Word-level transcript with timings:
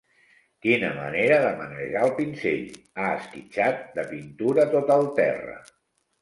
Quina 0.65 0.87
manera 0.93 1.35
de 1.43 1.51
manejar 1.59 2.01
el 2.07 2.13
pinzell: 2.21 2.63
ha 3.03 3.11
esquitxat 3.19 3.85
de 3.99 4.07
pintura 4.15 4.67
tot 4.73 4.91
el 4.97 5.07
terra. 5.23 5.61